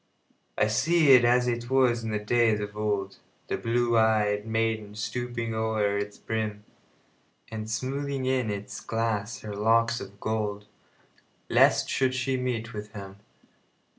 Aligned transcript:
I 0.57 0.65
see 0.65 1.11
it 1.11 1.23
as 1.25 1.47
it 1.47 1.69
was 1.69 2.03
in 2.03 2.25
days 2.25 2.59
of 2.59 2.75
old, 2.75 3.17
The 3.49 3.55
blue 3.55 3.99
ey'd 3.99 4.47
maiden 4.47 4.95
stooping 4.95 5.53
o'er 5.53 5.95
its 5.95 6.17
brim, 6.17 6.63
And 7.51 7.69
smoothing 7.69 8.25
in 8.25 8.49
its 8.49 8.79
glass 8.79 9.41
her 9.41 9.55
locks 9.55 9.99
of 10.01 10.19
gold, 10.19 10.65
Lest 11.49 11.87
she 11.87 12.11
should 12.11 12.39
meet 12.39 12.73
with 12.73 12.93
him. 12.93 13.17